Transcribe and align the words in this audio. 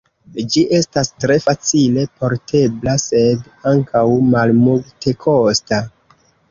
Ĝi 0.53 0.61
estas 0.77 1.11
tre 1.23 1.37
facile 1.43 2.07
portebla, 2.21 2.97
sed 3.07 3.47
ankaŭ 3.75 4.05
malmultekosta. 4.35 5.87